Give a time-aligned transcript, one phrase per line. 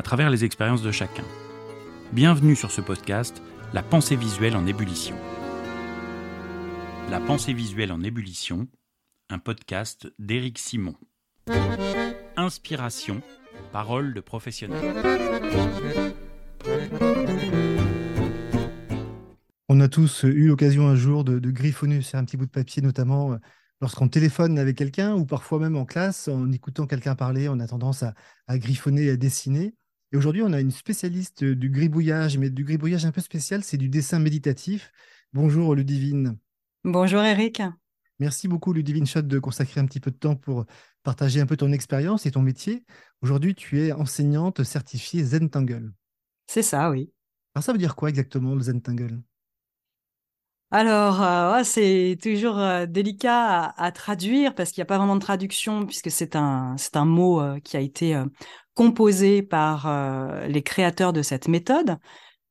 [0.00, 1.24] à travers les expériences de chacun.
[2.14, 3.42] Bienvenue sur ce podcast,
[3.74, 5.14] La pensée visuelle en ébullition.
[7.10, 8.66] La pensée visuelle en ébullition,
[9.28, 10.94] un podcast d'Éric Simon.
[12.38, 13.20] Inspiration,
[13.72, 14.80] parole de professionnel.
[19.68, 22.80] On a tous eu l'occasion un jour de, griffonner sur un petit bout de papier,
[22.80, 23.36] notamment euh,
[23.82, 27.66] lorsqu'on téléphone avec quelqu'un ou parfois même en classe, en écoutant quelqu'un parler, on a
[27.66, 28.14] tendance à,
[28.46, 29.74] à griffonner et à dessiner.
[30.12, 33.76] Et aujourd'hui, on a une spécialiste du gribouillage, mais du gribouillage un peu spécial, c'est
[33.76, 34.90] du dessin méditatif.
[35.32, 36.36] Bonjour Ludivine.
[36.82, 37.62] Bonjour Eric.
[38.18, 40.66] Merci beaucoup Ludivine Schott de consacrer un petit peu de temps pour
[41.04, 42.84] partager un peu ton expérience et ton métier.
[43.22, 45.92] Aujourd'hui, tu es enseignante certifiée Zentangle.
[46.48, 47.12] C'est ça, oui.
[47.54, 49.22] Alors ça veut dire quoi exactement le Zentangle
[50.72, 55.20] alors, euh, c'est toujours euh, délicat à, traduire parce qu'il n'y a pas vraiment de
[55.20, 58.14] traduction puisque c'est un, c'est un mot euh, qui a été
[58.80, 59.92] composé par
[60.48, 61.98] les créateurs de cette méthode.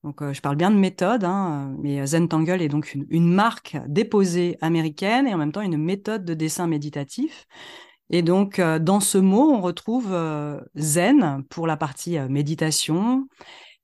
[0.04, 5.28] Donc, je parle bien de méthode, hein, mais Zentangle est donc une, marque déposée américaine
[5.28, 7.48] et en même temps une méthode de dessin méditatif.
[8.12, 10.16] Et donc, dans ce mot, on retrouve
[10.76, 13.28] Zen pour la partie méditation,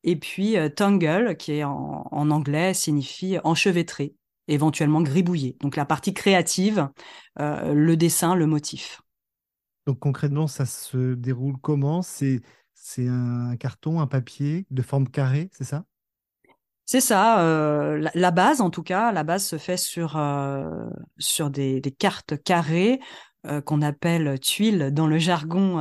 [0.04, 4.14] et puis Tangle, qui en, en anglais signifie enchevêtré
[4.48, 5.58] éventuellement gribouiller.
[5.62, 6.90] Donc la partie créative,
[7.40, 9.02] euh, le dessin, le motif.
[9.86, 12.02] Donc concrètement, ça se déroule comment?
[12.02, 12.42] C'est
[12.74, 15.86] c'est un carton, un papier de forme carrée, c'est ça?
[16.86, 17.40] C'est ça.
[17.42, 21.92] Euh, la, base, en tout cas, la base se fait sur, euh, sur des, des,
[21.92, 23.00] cartes carrées
[23.66, 25.80] qu'on appelle tuiles dans le jargon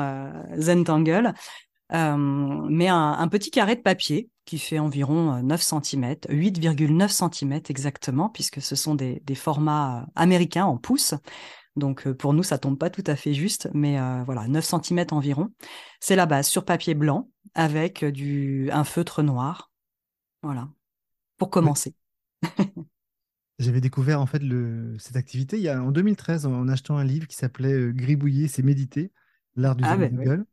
[0.57, 1.35] Zentangle.
[1.93, 8.29] Euh, mais un, petit carré de papier qui fait environ 9 cm, 8,9 cm exactement,
[8.29, 11.15] puisque ce sont des, formats euh, américains en pouces.
[11.77, 15.07] Donc euh, pour nous, ça tombe pas tout à fait juste, mais voilà, 9 cm
[15.11, 15.51] environ.
[16.01, 19.73] C'est la base sur papier blanc avec du, un feutre noir.
[20.43, 20.69] Voilà,
[21.39, 21.95] pour commencer.
[23.59, 27.05] J'avais découvert en fait le, cette activité il y a, en 2013 en, achetant un
[27.05, 29.13] livre qui s'appelait Gribouiller, c'est méditer,
[29.55, 30.45] l'art du ah, ben Google.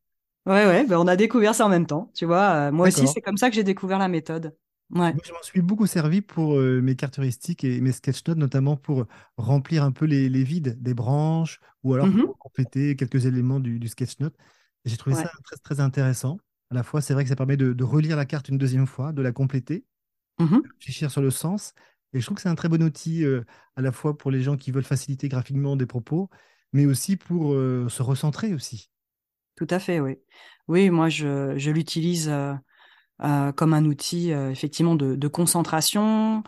[0.46, 2.12] Ouais, ouais, ben on a découvert ça en même temps.
[2.16, 4.56] Tu vois, euh, moi aussi, c'est comme ça que j'ai découvert la méthode.
[4.94, 5.14] Ouais.
[5.24, 9.06] je m'en suis beaucoup servi pour euh, mes caractéristiques et mes sketch notes, notamment pour
[9.38, 13.88] remplir un peu les, vides des branches ou alors pour mmh compléter quelques éléments du,
[13.88, 14.36] sketch note.
[14.84, 16.38] J'ai trouvé ça très, très intéressant.
[16.70, 19.14] À la fois, c'est vrai que ça permet de, relire la carte une deuxième fois,
[19.14, 19.86] de la compléter,
[20.40, 21.74] mmh de réfléchir sur le sens.
[22.14, 23.46] Et je trouve que c'est un très bon outil euh,
[23.78, 26.30] à la fois pour les gens qui veulent faciliter graphiquement des propos,
[26.74, 28.90] mais aussi pour se recentrer aussi.
[29.56, 30.18] Tout à fait, oui.
[30.68, 32.30] Oui, moi, je, je l'utilise
[33.24, 36.44] euh, euh, comme un outil, euh, effectivement, de, concentration,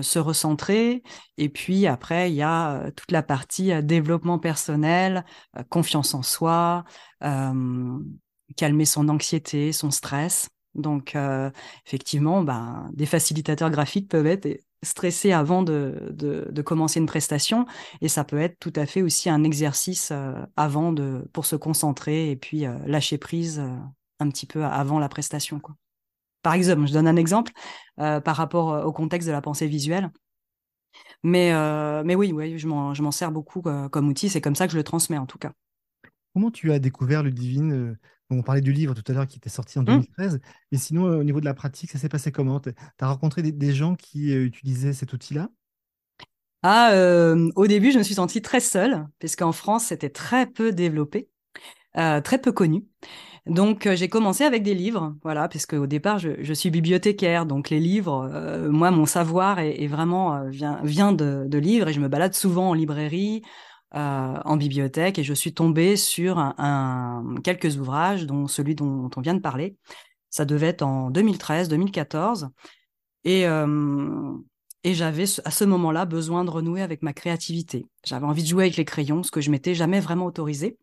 [0.00, 1.02] se recentrer.
[1.36, 5.26] Et puis après, il y a toute la partie développement personnel,
[5.68, 6.84] confiance en soi,
[7.20, 10.48] calmer son anxiété, son stress.
[10.74, 11.16] Donc,
[11.86, 17.66] effectivement, ben, des facilitateurs graphiques peuvent être stressé avant de, de, commencer une prestation
[18.00, 21.56] et ça peut être tout à fait aussi un exercice euh, avant de pour se
[21.56, 23.76] concentrer et puis euh, lâcher prise euh,
[24.20, 25.60] un petit peu avant la prestation.
[26.44, 27.50] Par exemple, je donne un exemple
[27.96, 30.10] par rapport au contexte de la pensée visuelle.
[31.24, 31.52] Mais,
[32.04, 34.28] mais oui, oui je m'en sers beaucoup comme outil.
[34.28, 35.52] C'est comme ça que je le transmets en tout cas.
[36.34, 37.96] Comment tu as découvert le divine
[38.30, 40.34] on parlait du livre tout à l'heure qui était sorti en 2013.
[40.34, 40.38] Mmh.
[40.72, 42.60] Et sinon, au niveau de la pratique, ça s'est passé comment?
[42.60, 45.48] Tu as rencontré des, gens qui utilisaient cet outil-là?
[46.62, 46.92] Ah,
[47.56, 51.28] Au début, je me suis sentie très seule, puisqu'en France, c'était très peu développé,
[51.94, 52.84] très peu connu.
[53.46, 57.44] Donc, j'ai commencé avec des livres, voilà, puisque au départ, je, suis bibliothécaire.
[57.44, 58.26] Donc, les livres,
[58.70, 62.74] moi, mon savoir est, vraiment vient, vient de, livres et je me balade souvent en
[62.74, 63.42] librairie,
[63.94, 69.20] euh, en bibliothèque et je suis tombée sur un, quelques ouvrages, dont celui dont, on
[69.20, 69.76] vient de parler.
[70.30, 72.48] Ça devait être en 2013-2014.
[73.22, 74.32] Et, euh,
[74.82, 77.86] et j'avais à ce moment-là besoin de renouer avec ma créativité.
[78.04, 80.76] J'avais envie de jouer avec les crayons, ce que je m'étais jamais vraiment autorisé.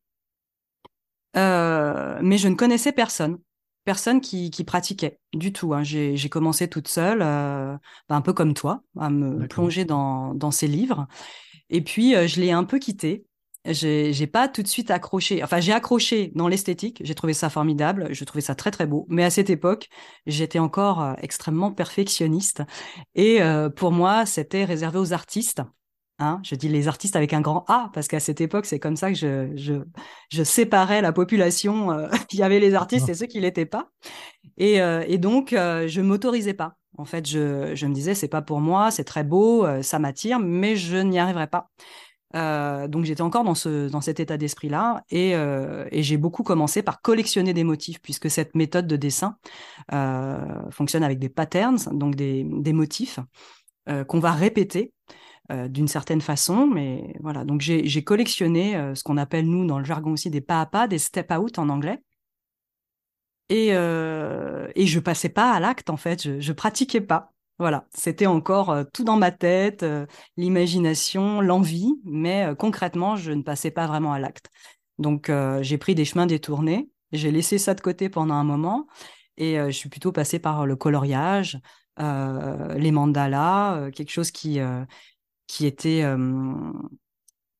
[1.37, 3.37] Euh, mais je ne connaissais personne
[3.83, 5.73] personne qui, qui pratiquait du tout.
[5.73, 5.81] Hein.
[5.81, 7.79] J'ai commencé toute seule, ben,
[8.09, 11.07] un peu comme toi, à me plonger dans, dans ces livres.
[11.71, 13.25] Et puis, euh, je l'ai un peu quitté.
[13.65, 15.43] j'ai pas tout de suite accroché.
[15.43, 17.01] Enfin, j'ai accroché dans l'esthétique.
[17.03, 18.09] J'ai trouvé ça formidable.
[18.11, 19.07] Je trouvais ça très très beau.
[19.09, 19.89] Mais à cette époque,
[20.27, 22.63] j'étais encore euh, extrêmement perfectionniste.
[23.15, 25.61] Et euh, pour moi, c'était réservé aux artistes.
[26.21, 28.95] Hein je dis les artistes avec un grand A parce qu'à cette époque, c'est comme
[28.95, 29.73] ça que je, je,
[30.29, 31.91] je séparais la population.
[31.91, 33.89] Euh, il y avait les artistes et ceux qui l'étaient pas.
[34.57, 36.75] Et, et donc, je m'autorisais pas.
[36.97, 40.39] En fait, je, je me disais, c'est pas pour moi, c'est très beau, ça m'attire,
[40.39, 41.69] mais je n'y arriverai pas.
[42.35, 46.43] Euh, donc j'étais encore dans, ce, dans cet état d'esprit-là et, euh, et j'ai beaucoup
[46.43, 49.35] commencé par collectionner des motifs puisque cette méthode de dessin
[49.91, 50.37] euh,
[50.69, 53.19] fonctionne avec des patterns, donc des, des motifs
[53.89, 54.93] euh, qu'on va répéter
[55.51, 56.65] euh, d'une certaine façon.
[56.67, 60.41] Mais voilà, donc j'ai collectionné euh, ce qu'on appelle nous dans le jargon aussi des
[60.41, 62.01] pas à pas, des step out en anglais.
[63.49, 67.31] Et, et je passais pas à l'acte en fait, je, je pratiquais pas.
[67.61, 73.31] Voilà, c'était encore euh, tout dans ma tête, euh, l'imagination, l'envie, mais euh, concrètement, je
[73.31, 74.49] ne passais pas vraiment à l'acte.
[74.97, 75.31] Donc,
[75.61, 78.85] j'ai pris des chemins détournés, j'ai laissé ça de côté pendant un moment,
[79.37, 81.59] et je suis plutôt passée par le coloriage,
[81.97, 84.59] les mandalas, quelque chose qui,
[85.51, 86.03] qui était,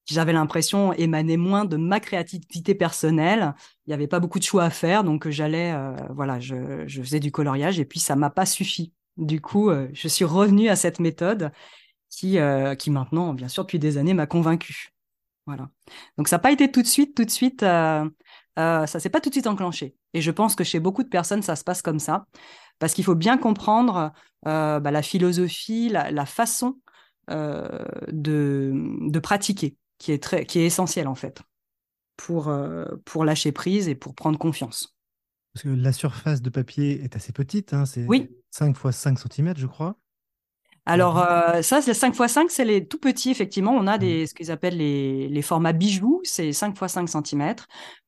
[0.06, 3.54] j'avais l'impression émanait moins de ma créativité personnelle.
[3.86, 5.76] Il n'y avait pas beaucoup de choix à faire, donc j'allais,
[6.10, 10.08] voilà, je, faisais du coloriage, et puis ça m'a pas suffi du coup, euh, je
[10.08, 11.52] suis revenue à cette méthode
[12.10, 14.90] qui, euh, qui maintenant, bien sûr, depuis des années, m'a convaincue.
[15.46, 15.70] Voilà.
[16.18, 18.10] Donc, ça n'a pas été tout de suite, tout de suite, euh,
[18.56, 19.96] ça s'est pas tout de suite enclenché.
[20.14, 22.26] Et je pense que chez beaucoup de personnes, ça se passe comme ça,
[22.80, 24.12] parce qu'il faut bien comprendre
[24.44, 26.80] bah, la philosophie, la, façon
[27.28, 31.42] de, de pratiquer, qui est, très, qui est essentielle en fait,
[32.18, 32.54] pour,
[33.06, 34.96] pour lâcher prise et pour prendre confiance.
[35.54, 38.30] Parce que la surface de papier est assez petite, hein, c'est oui.
[38.52, 39.98] 5 x 5 cm, je crois.
[40.86, 43.72] Alors, euh, ça, c'est 5 x 5, c'est les tout petits, effectivement.
[43.72, 47.56] On a des, ce qu'ils appellent les, les, formats bijoux, c'est 5 x 5 cm.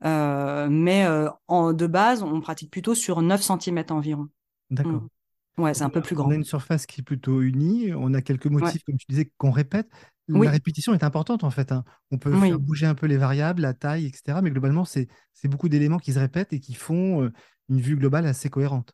[0.06, 4.28] Euh, mais euh, en, de base, on pratique plutôt sur 9 cm environ.
[4.72, 5.04] D'accord.
[5.58, 6.28] Ouais, c'est un peu plus grand.
[6.28, 9.32] On a une surface qui est plutôt unie, on a quelques motifs, comme tu disais,
[9.38, 9.88] qu'on répète.
[10.28, 11.72] La répétition est importante en fait.
[11.72, 11.84] Hein.
[12.12, 14.40] On peut faire bouger un peu les variables, la taille, etc.
[14.42, 15.08] Mais globalement, c'est
[15.46, 17.32] beaucoup d'éléments qui se répètent et qui font euh,
[17.70, 18.94] une vue globale assez cohérente.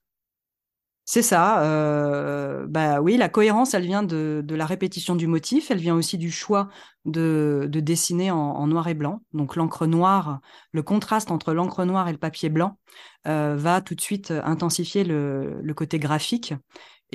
[1.12, 1.64] C'est ça.
[1.64, 5.72] Euh, bah oui, la cohérence, elle vient de, la répétition du motif.
[5.72, 6.70] Elle vient aussi du choix
[7.06, 9.24] de, dessiner en, noir et blanc.
[9.34, 10.40] Donc l'encre noire,
[10.72, 12.78] le contraste entre l'encre noire et le papier blanc
[13.26, 16.54] euh, va tout de suite intensifier le côté graphique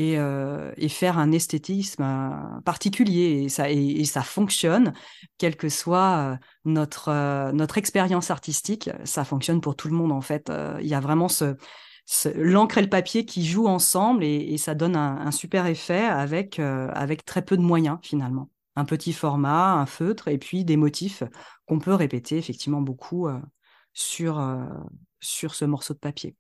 [0.00, 2.04] euh, et, faire un esthétisme
[2.64, 3.44] particulier.
[3.44, 4.92] Et ça, fonctionne,
[5.38, 10.50] quelle que soit notre expérience artistique, ça fonctionne pour tout le monde en fait.
[10.80, 11.54] Il y a vraiment ce,
[12.34, 17.24] l'encre et le papier qui jouent ensemble et, ça donne un, super effet avec, avec
[17.24, 18.50] très peu de moyens finalement.
[18.76, 21.22] Un petit format, un feutre et puis des motifs
[21.66, 23.28] qu'on peut répéter effectivement beaucoup
[23.92, 24.42] sur,
[25.20, 26.36] sur ce morceau de papier.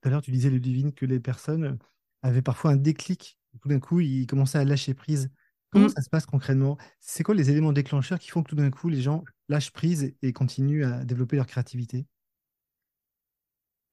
[0.00, 1.78] Tout à l'heure, tu disais, Ludivine, que les personnes
[2.22, 3.38] avait parfois un déclic.
[3.60, 5.30] Tout d'un coup, il commençait à lâcher prise.
[5.70, 5.90] Comment mmh.
[5.90, 6.78] ça se passe concrètement?
[7.00, 10.14] C'est quoi les éléments déclencheurs qui font que tout d'un coup, les gens lâchent prise
[10.22, 12.06] et continuent à développer leur créativité?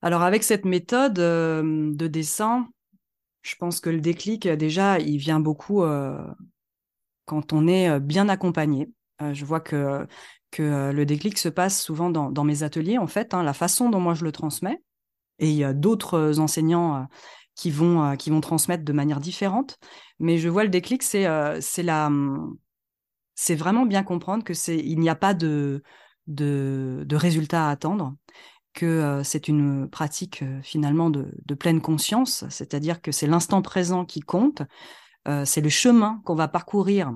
[0.01, 2.67] Alors, avec cette méthode euh, de dessin,
[3.41, 6.25] je pense que le déclic, déjà, il vient beaucoup euh,
[7.25, 8.89] quand on est euh, bien accompagné.
[9.19, 10.07] je vois que,
[10.51, 13.99] que le déclic se passe souvent dans, mes ateliers, en fait, hein, la façon dont
[13.99, 14.81] moi je le transmets.
[15.39, 17.07] Et il y a d'autres enseignants
[17.57, 19.77] qui vont, euh, qui vont transmettre de manière différente.
[20.19, 22.09] Mais je vois le déclic, c'est euh, c'est la,
[23.35, 25.83] c'est vraiment bien comprendre que c'est, il n'y a pas de,
[26.27, 28.15] de, de résultat à attendre,
[28.77, 34.19] que euh, c'est une pratique finalement de, pleine conscience, c'est-à-dire que c'est l'instant présent qui
[34.19, 34.61] compte,
[35.43, 37.13] c'est le chemin qu'on va parcourir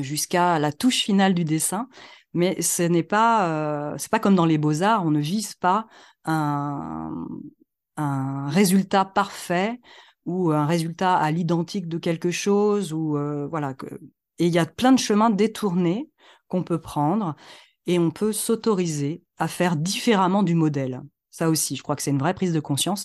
[0.00, 1.88] jusqu'à la touche finale du dessin,
[2.34, 5.86] mais ce n'est pas, pas comme dans les beaux arts, on ne vise pas
[6.24, 7.26] un,
[8.48, 9.80] résultat parfait
[10.26, 13.74] ou un résultat à l'identique de quelque chose ou euh, voilà
[14.38, 16.10] et il y a plein de chemins détournés
[16.48, 17.36] qu'on peut prendre
[17.90, 21.02] et on peut s'autoriser à faire différemment du modèle.
[21.32, 23.04] Ça aussi, je crois que c'est une vraie prise de conscience.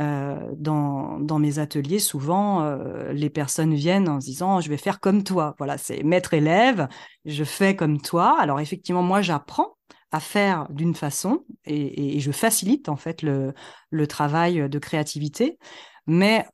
[0.00, 5.00] Euh, dans, mes ateliers, souvent, euh, les personnes viennent en se disant je vais faire
[5.00, 5.54] comme toi.
[5.58, 6.88] Voilà, c'est maître élève,
[7.26, 8.34] je fais comme toi.
[8.40, 9.76] Alors effectivement, moi, j'apprends
[10.12, 15.58] à faire d'une façon et, je facilite en fait le travail de créativité,
[16.06, 16.46] mais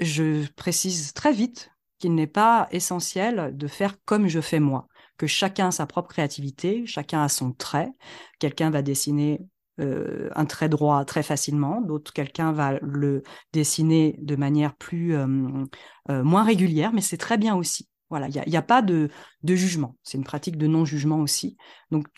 [0.00, 4.86] je précise très vite qu'il n'est pas essentiel de faire comme je fais moi,
[5.22, 7.92] que chacun a sa propre créativité, chacun a son trait.
[8.40, 9.40] Quelqu'un va dessiner
[9.78, 15.64] euh, un trait droit très facilement, d'autres quelqu'un va le dessiner de manière plus euh,
[16.10, 17.88] euh, moins régulière, mais c'est très bien aussi.
[18.10, 19.10] Voilà, il n'y a, pas de,
[19.44, 19.96] jugement.
[20.02, 21.56] C'est une pratique de non-jugement aussi.
[21.92, 22.08] Donc,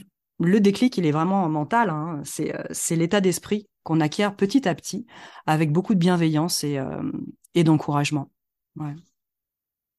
[0.40, 1.90] le déclic, il est vraiment mental.
[1.90, 2.22] Hein.
[2.24, 5.04] C'est l'état d'esprit qu'on acquiert petit à petit
[5.46, 8.30] avec beaucoup de bienveillance et, d'encouragement.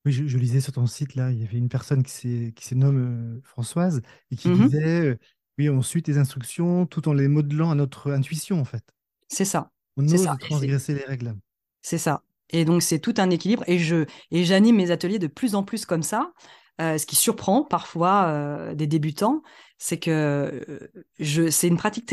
[0.06, 3.42] Oui, je, lisais sur ton site, là, il y avait une personne qui se nomme
[3.44, 5.20] Françoise et qui mmh disait
[5.58, 8.84] oui, on suit tes instructions tout en les modelant à notre intuition, en fait.
[9.28, 9.72] C'est ça.
[9.98, 11.36] On ose transgresser les règles.
[11.82, 12.24] C'est ça.
[12.50, 13.64] Et donc, c'est tout un équilibre.
[13.68, 16.34] Et je et j'anime mes ateliers de plus en plus comme ça.
[16.82, 19.42] Euh, ce qui surprend parfois euh, des débutants,
[19.78, 20.80] c'est que euh,
[21.20, 22.06] je, c'est une pratique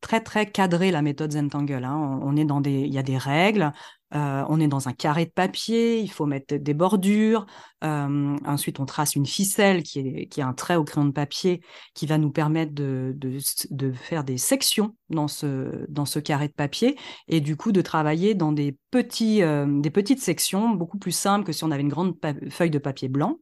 [0.00, 1.84] très très cadrée la méthode Zentangle.
[1.84, 2.20] Hein.
[2.22, 3.72] On, est dans des, il y a des règles,
[4.14, 7.44] euh, on est dans un carré de papier, il faut mettre des bordures.
[7.82, 11.12] Euh, ensuite, on trace une ficelle qui est, qui est un trait au crayon de
[11.12, 11.60] papier
[11.94, 16.52] qui va nous permettre de, de, faire des sections dans ce, dans ce carré de
[16.52, 21.12] papier et du coup de travailler dans des, petits, euh, des petites sections beaucoup plus
[21.12, 22.14] simples que si on avait une grande
[22.50, 23.38] feuille de papier blanc.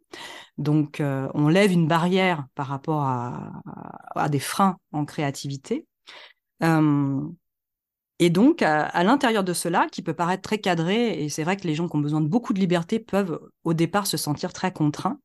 [0.56, 3.50] Donc, on lève une barrière par rapport à,
[4.14, 5.84] à, des freins en créativité.
[8.20, 11.66] Et donc, à, l'intérieur de cela, qui peut paraître très cadré, et c'est vrai que
[11.66, 14.72] les gens qui ont besoin de beaucoup de liberté peuvent au départ se sentir très
[14.72, 15.18] contraints,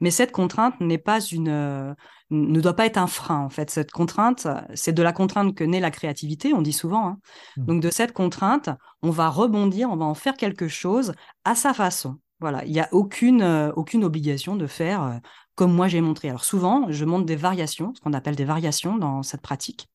[0.00, 1.94] mais cette contrainte n'est pas une, euh,
[2.30, 3.70] ne doit pas être un frein en fait.
[3.70, 7.08] Cette contrainte, c'est de la contrainte que naît la créativité, on dit souvent.
[7.08, 7.18] Hein.
[7.56, 7.64] Mmh.
[7.64, 8.68] Donc de cette contrainte,
[9.02, 12.18] on va rebondir, on va en faire quelque chose à sa façon.
[12.40, 15.16] Voilà, il n'y a aucune, euh, aucune obligation de faire euh,
[15.54, 16.28] comme moi j'ai montré.
[16.28, 19.88] Alors souvent, je montre des variations, ce qu'on appelle des variations dans cette pratique.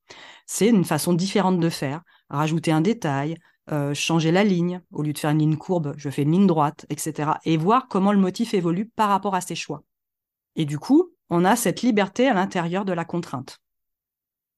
[0.45, 3.37] C'est une façon différente de faire rajouter un détail,
[3.71, 4.81] euh, changer la ligne.
[4.91, 7.31] Au lieu de faire une ligne courbe, je fais une ligne droite, etc.
[7.45, 9.83] Et voir comment le motif évolue par rapport à ses choix.
[10.55, 13.59] Et du coup, on a cette liberté à l'intérieur de la contrainte.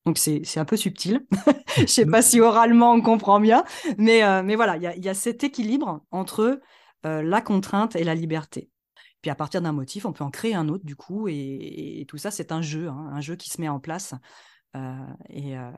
[0.06, 1.28] Donc c'est un peu subtil.
[1.76, 3.64] je ne sais pas si oralement on comprend bien,
[3.98, 6.60] mais, euh, mais voilà, il y a, cet équilibre entre
[7.06, 8.71] euh, la contrainte et la liberté.
[9.22, 12.18] Puis à partir d'un motif, on peut en créer un autre du coup, et, tout
[12.18, 14.14] ça c'est un jeu, hein, un jeu qui se met en place
[14.76, 15.72] euh, et euh,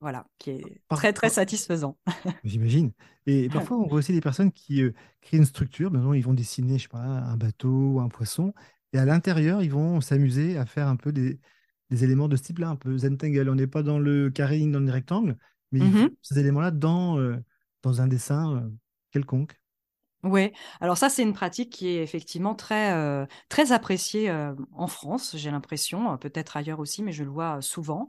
[0.00, 1.98] voilà, qui est très très satisfaisant.
[2.44, 2.92] J'imagine.
[3.26, 5.90] Et parfois, on voit aussi des personnes qui euh, créent une structure.
[5.90, 8.54] Maintenant, ils vont dessiner, je sais pas, un bateau ou un poisson.
[8.92, 11.40] Et à l'intérieur, ils vont s'amuser à faire un peu des,
[11.90, 13.48] éléments de ce type-là, un peu Zentangle.
[13.48, 15.36] On n'est pas dans le carré, dans le rectangle,
[15.72, 17.18] mais mmh ces éléments-là dans,
[17.82, 18.70] dans un dessin
[19.10, 19.58] quelconque.
[20.22, 24.88] Oui, alors ça, c'est une pratique qui est effectivement très, euh, très appréciée euh, en
[24.88, 28.08] France, j'ai l'impression, euh, peut-être ailleurs aussi, mais je le vois souvent.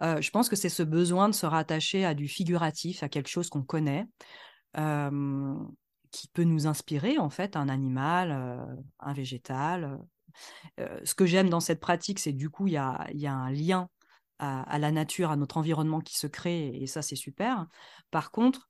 [0.00, 3.50] je pense que c'est ce besoin de se rattacher à du figuratif, à quelque chose
[3.50, 4.06] qu'on connaît,
[6.10, 8.66] qui peut nous inspirer, en fait, un animal,
[9.00, 9.98] un végétal.
[10.78, 13.50] ce que j'aime dans cette pratique, c'est du coup, il y a, y a un
[13.50, 13.88] lien
[14.38, 17.66] à, la nature, à notre environnement qui se crée, et ça, c'est super.
[18.12, 18.68] Par contre,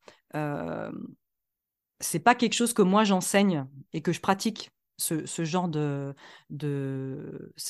[2.01, 4.71] c'est pas quelque chose que moi j'enseigne et que je pratique.
[5.01, 6.13] Ce, genre de,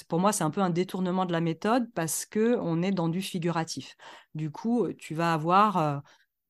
[0.08, 3.10] pour moi c'est un peu un détournement de la méthode parce que on est dans
[3.10, 3.96] du figuratif.
[4.34, 5.98] Du coup, tu vas avoir euh,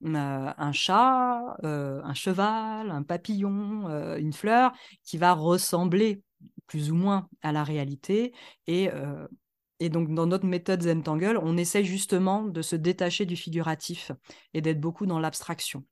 [0.05, 6.23] euh, un chat, euh, un cheval, un papillon, une fleur qui va ressembler
[6.69, 8.33] plus ou moins à la réalité
[8.69, 8.89] et
[9.81, 14.11] et donc, dans notre méthode Zentangle, on essaye justement de se détacher du figuratif
[14.55, 15.85] et d'être beaucoup dans l'abstraction.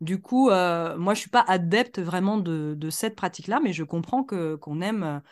[0.00, 4.24] Du coup, euh, moi, je suis pas adepte vraiment de, cette pratique-là, mais je comprends
[4.24, 5.22] que qu'on aime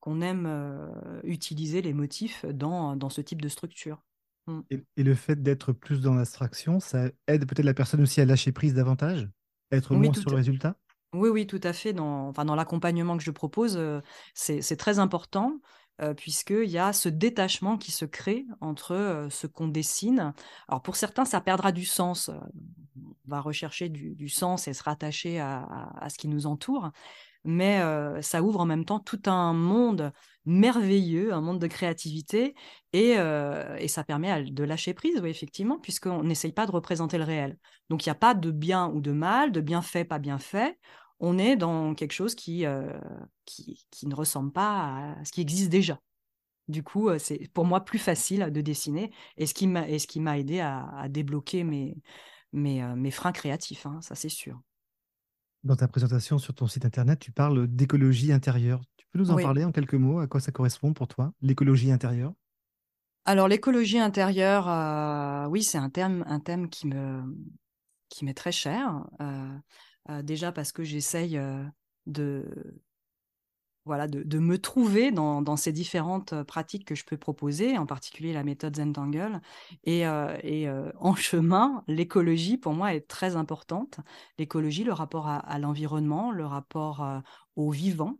[0.00, 4.02] qu'on aime euh, utiliser les motifs dans, dans ce type de structure.
[4.46, 4.60] Mmh.
[4.70, 8.52] Et, le fait d'être plus dans l'abstraction, ça aide peut-être la personne aussi à lâcher
[8.52, 9.26] prise davantage,
[9.70, 10.76] à être moins sur le résultat?
[11.14, 11.92] Oui, oui, tout à fait.
[11.92, 14.00] Dans, enfin, dans l'accompagnement que je propose, euh,
[14.34, 15.60] c'est très important.
[16.16, 20.34] Puisqu'il y a ce détachement qui se crée entre ce qu'on dessine.
[20.68, 22.30] Alors pour certains, ça perdra du sens
[23.26, 26.90] va rechercher du, sens et se rattacher à, ce qui nous entoure.
[27.46, 30.12] Mais euh, ça ouvre en même temps tout un monde
[30.46, 32.54] merveilleux, un monde de créativité,
[32.94, 37.18] et, euh, et ça permet de lâcher prise, oui, effectivement, puisqu'on n'essaye pas de représenter
[37.18, 37.58] le réel.
[37.90, 40.38] Donc il n'y a pas de bien ou de mal, de bien fait, pas bien
[40.38, 40.78] fait.
[41.26, 42.92] On est dans quelque chose qui, euh,
[43.46, 45.98] qui, qui, ne ressemble pas à ce qui existe déjà.
[46.68, 49.66] Du coup, c'est pour moi plus facile de dessiner, et ce qui
[50.20, 51.96] m'a aidé à, à débloquer mes,
[52.52, 54.60] mes, mes freins créatifs, hein, ça c'est sûr.
[55.62, 58.82] Dans ta présentation sur ton site internet, tu parles d'écologie intérieure.
[58.98, 60.18] Tu peux nous en parler en quelques mots?
[60.18, 62.34] À quoi ça correspond pour toi, l'écologie intérieure?
[63.24, 64.66] Alors l'écologie intérieure,
[65.50, 67.22] oui, c'est un thème, un thème qui me
[68.10, 69.06] qui m'est très cher.
[70.22, 71.40] Déjà parce que j'essaye
[72.06, 72.44] de
[73.86, 78.32] voilà, de, me trouver dans, ces différentes euh, pratiques que je peux proposer, en particulier
[78.32, 79.40] la méthode Zentangle.
[79.84, 84.00] Et, euh, et euh, en chemin, l'écologie, pour moi, est très importante.
[84.38, 87.06] L'écologie, le rapport à, l'environnement, le rapport
[87.56, 88.18] au vivant.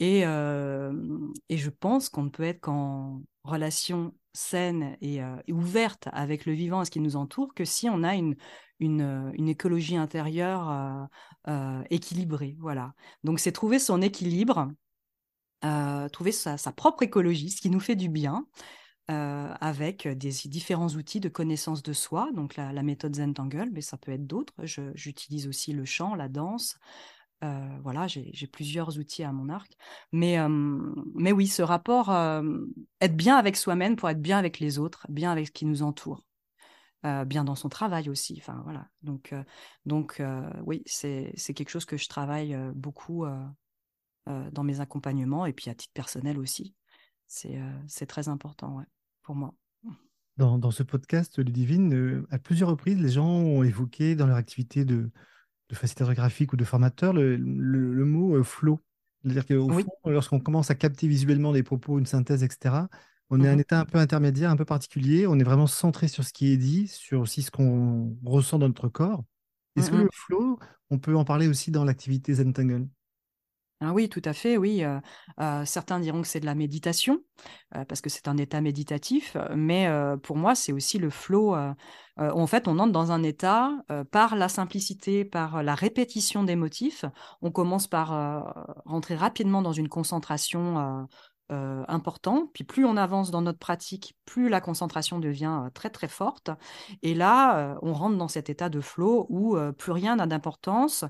[0.00, 5.20] Et, et je pense qu'on ne peut être qu'en relation saine et,
[5.52, 8.36] ouverte avec le vivant et ce qui nous entoure que si on a une,
[8.80, 11.08] une, une écologie intérieure
[11.90, 12.56] équilibrée.
[12.58, 12.94] Voilà.
[13.22, 14.72] Donc c'est trouver son équilibre,
[16.12, 18.46] trouver sa, sa, propre écologie, ce qui nous fait du bien.
[19.08, 23.96] avec des différents outils de connaissance de soi, donc la, la méthode Zentangle, mais ça
[23.96, 24.54] peut être d'autres.
[24.94, 26.78] J'utilise aussi le chant, la danse,
[27.44, 29.72] euh, voilà, j'ai plusieurs outils à mon arc.
[30.12, 30.38] Mais,
[31.14, 32.10] mais oui, ce rapport,
[33.00, 35.82] être bien avec soi-même pour être bien avec les autres, bien avec ce qui nous
[35.82, 36.22] entoure,
[37.04, 38.36] euh, bien dans son travail aussi.
[38.38, 38.88] Enfin, voilà.
[39.02, 39.34] Donc,
[39.86, 40.22] donc
[40.64, 43.26] oui, c'est quelque chose que je travaille beaucoup
[44.26, 46.74] dans mes accompagnements et puis à titre personnel aussi.
[47.26, 48.84] C'est très important
[49.22, 49.54] pour moi.
[50.36, 54.84] Dans, dans, ce podcast, Ludivine, à plusieurs reprises, les gens ont évoqué dans leur activité
[54.84, 55.12] de,
[55.68, 58.80] de facilitateur graphique ou de formateur, le, mot euh, flow.
[59.22, 62.74] C'est-à-dire qu'au fond, lorsqu'on commence à capter visuellement des propos, une synthèse, etc.,
[63.30, 65.26] on est un mmh état un peu intermédiaire, un peu particulier.
[65.26, 68.68] On est vraiment centré sur ce qui est dit, sur aussi ce qu'on ressent dans
[68.68, 69.24] notre corps.
[69.76, 70.58] Est-ce que mmh le flow,
[70.90, 72.86] on peut en parler aussi dans l'activité Zentangle
[73.80, 74.82] ah oui, tout à fait, oui.
[75.66, 77.20] certains diront que c'est de la méditation,
[77.70, 79.90] parce que c'est un état méditatif, mais
[80.22, 81.54] pour moi, c'est aussi le flow.
[82.16, 83.72] en fait, on entre dans un état
[84.10, 87.04] par la simplicité, par la répétition des motifs.
[87.42, 88.54] On commence par
[88.86, 91.06] rentrer rapidement dans une concentration
[91.52, 92.48] euh, important.
[92.54, 96.48] Puis plus on avance dans notre pratique, plus la concentration devient euh, très très forte.
[97.02, 101.04] Et là, euh, on rentre dans cet état de flow où plus rien n'a d'importance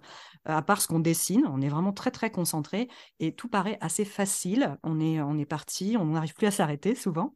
[0.45, 1.47] à part ce qu'on dessine.
[1.47, 2.89] On est vraiment très très concentré
[3.21, 4.77] et tout paraît assez facile.
[4.83, 7.33] On est on est parti, on n'arrive plus à s'arrêter souvent.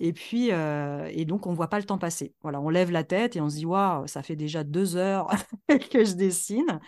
[0.00, 2.34] et puis et donc on voit pas le temps passer.
[2.42, 5.28] Voilà, on lève la tête et on se dit waouh, ça fait déjà deux heures
[5.68, 6.80] que je dessine.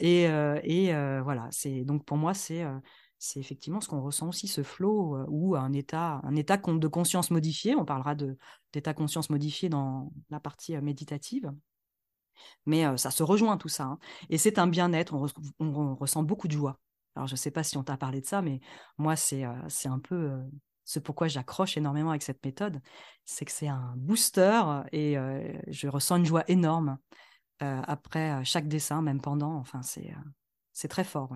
[0.00, 2.64] et, et voilà, c'est donc pour moi c'est
[3.18, 7.30] c'est effectivement ce qu'on ressent aussi, ce flow ou un état, un état de conscience
[7.30, 7.74] modifié.
[7.74, 8.14] On parlera
[8.72, 11.50] d'état conscience modifié dans la partie méditative.
[12.66, 13.84] Mais ça se rejoint tout ça.
[13.84, 13.98] Hein.
[14.28, 15.14] Et c'est un bien-être,
[15.58, 16.78] on, ressent beaucoup de joie.
[17.14, 18.60] Alors je ne sais pas si on t'a parlé de ça, mais
[18.98, 20.32] moi, c'est un peu
[20.84, 22.80] ce pourquoi j'accroche énormément avec cette méthode.
[23.24, 24.62] C'est que c'est un booster
[24.92, 25.16] et
[25.68, 26.98] je ressens une joie énorme
[27.60, 29.54] après chaque dessin, même pendant.
[29.56, 31.34] Enfin, c'est très fort.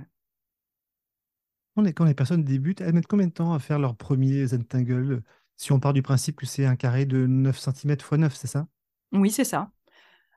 [1.74, 4.46] Quand les, quand les personnes débutent, elles mettent combien de temps à faire leur premier
[4.46, 5.22] Zentangle?
[5.56, 8.46] Si on part du principe que c'est un carré de 9 cm x 9, c'est
[8.46, 8.66] ça?
[9.12, 9.70] Oui, c'est ça.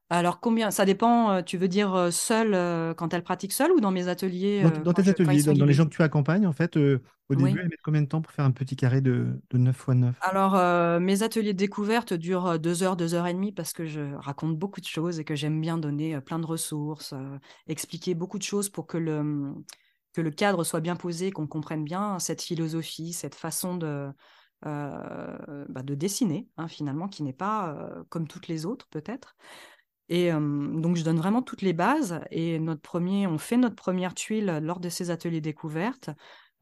[0.10, 3.72] Alors combien Ça dépend, euh, tu veux dire euh, seule euh, quand elle pratique seule
[3.72, 6.78] ou dans mes ateliers Dans, tes ateliers, dans, les gens que tu accompagnes, en fait,
[6.78, 9.76] au début, elles mettent combien de temps pour faire un petit carré de, de 9
[9.76, 13.74] x 9 Alors mes ateliers de découverte durent 2 heures, 2 heures et demie parce
[13.74, 17.16] que je raconte beaucoup de choses et que j'aime bien donner plein de ressources,
[17.68, 19.54] expliquer beaucoup de choses pour que le,
[20.14, 24.10] que le cadre soit bien posé, qu'on comprenne bien cette philosophie, cette façon de,
[24.66, 29.36] euh, bah, de dessiner, hein, finalement, qui n'est pas euh, comme toutes les autres, peut-être.
[30.10, 32.20] Et donc, je donne vraiment toutes les bases.
[32.30, 36.10] Et notre premier, on fait notre première tuile lors de ces ateliers découvertes.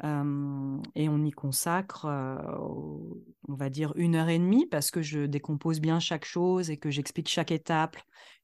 [0.04, 5.82] et on y consacre, on va dire, une heure et demie parce que je décompose
[5.82, 7.98] bien chaque chose et que j'explique chaque étape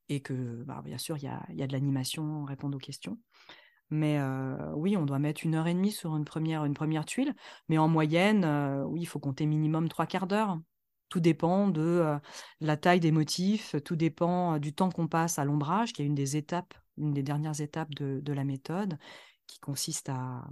[0.10, 3.18] et que, bah, bien sûr, il y a, y a, de l'animation, répondre aux questions.
[3.90, 4.20] Mais
[4.74, 7.34] oui, on doit mettre une heure et demie sur une première, une première tuile.
[7.70, 8.46] Mais en moyenne,
[8.88, 10.60] oui, il faut compter minimum trois quarts d'heure.
[11.10, 12.20] Tout dépend de
[12.60, 16.16] la taille des motifs, tout dépend du temps qu'on passe à l'ombrage, qui est une
[16.16, 18.98] des étapes, une des dernières étapes de, de la méthode,
[19.48, 20.46] qui consiste à,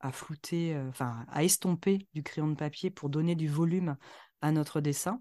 [0.00, 3.96] à flouter, enfin à estomper du crayon de papier pour donner du volume
[4.40, 5.20] à notre dessin.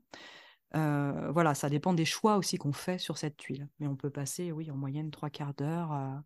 [0.73, 3.67] voilà, ça dépend des choix aussi qu'on fait sur cette tuile.
[3.79, 6.23] Mais on peut passer, oui, en moyenne trois quarts d'heure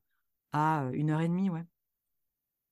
[0.53, 1.63] à une heure et demie, ouais.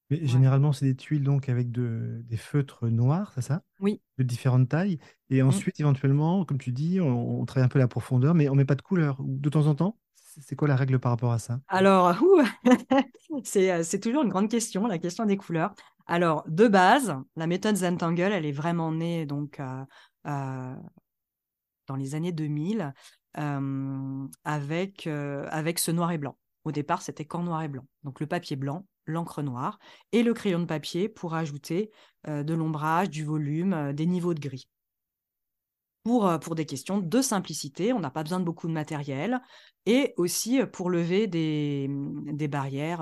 [0.09, 3.63] Mais généralement, c'est des tuiles donc avec de, des feutres noirs, c'est ça?
[3.79, 4.01] Oui.
[4.19, 4.99] De différentes tailles.
[5.31, 5.47] Et mmh.
[5.47, 8.75] ensuite, éventuellement, comme tu dis, on, travaille un peu la profondeur, mais on met pas
[8.75, 9.17] de couleur.
[9.19, 9.97] De temps en temps
[10.41, 11.59] C'est quoi la règle par rapport à ça?
[11.67, 12.13] Alors,
[13.43, 15.73] c'est toujours une grande question, la question des couleurs.
[16.05, 19.59] Alors, de base, la méthode Zentangle, elle est vraiment née donc
[20.23, 22.93] dans les années 2000
[24.43, 26.37] avec, avec ce noir et blanc.
[26.65, 27.85] Au départ, c'était qu'en noir et blanc.
[28.03, 29.79] Donc le papier blanc, l'encre noire
[30.11, 31.91] et le crayon de papier pour ajouter
[32.27, 34.67] euh, de l'ombrage, du volume, euh, des niveaux de gris.
[36.03, 39.41] Pour, euh, pour, des questions de simplicité, on n'a pas besoin de beaucoup de matériel
[39.85, 43.01] et aussi pour lever des, des barrières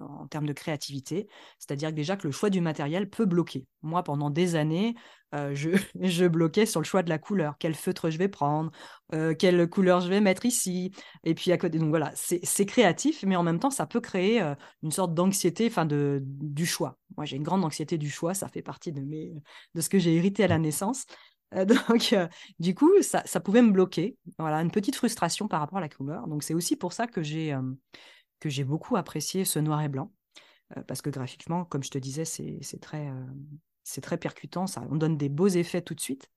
[0.00, 1.28] en termes de créativité.
[1.58, 3.66] C'est-à-dire déjà que le choix du matériel peut bloquer.
[3.82, 4.94] Moi, pendant des années,
[5.32, 7.56] je, je, bloquais sur le choix de la couleur.
[7.58, 8.70] Quel feutre je vais prendre,
[9.38, 10.92] quelle couleur je vais mettre ici.
[11.24, 14.40] Et puis à côté, donc voilà, c'est créatif, mais en même temps, ça peut créer
[14.82, 16.98] une sorte d'anxiété enfin de, du choix.
[17.16, 19.32] Moi, j'ai une grande anxiété du choix, ça fait partie de, mes,
[19.74, 21.06] de ce que j'ai hérité à la naissance.
[21.66, 22.14] donc,
[22.58, 24.16] du coup, ça, pouvait me bloquer.
[24.38, 26.26] Voilà, une petite frustration par rapport à la couleur.
[26.26, 27.56] Donc, c'est aussi pour ça que j'ai
[28.40, 30.10] que j'ai beaucoup apprécié ce noir et blanc.
[30.88, 33.08] parce que graphiquement, comme je te disais, c'est très,
[33.84, 36.30] c'est très percutant, ça, on donne des beaux effets tout de suite.